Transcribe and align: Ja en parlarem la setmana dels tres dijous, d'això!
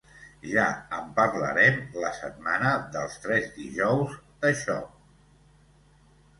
Ja 0.51 0.63
en 0.99 1.11
parlarem 1.19 1.77
la 2.05 2.09
setmana 2.21 2.73
dels 2.97 3.21
tres 3.27 3.47
dijous, 3.61 4.19
d'això! 4.47 4.81